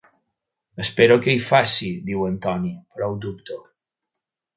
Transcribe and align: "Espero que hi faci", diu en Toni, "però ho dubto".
"Espero 0.85 1.17
que 1.25 1.35
hi 1.35 1.43
faci", 1.49 1.89
diu 2.07 2.23
en 2.29 2.39
Toni, 2.45 2.73
"però 2.95 3.11
ho 3.11 3.19
dubto". 3.27 3.59